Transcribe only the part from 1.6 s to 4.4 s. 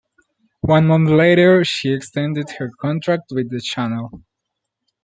she extended her contract with the channel.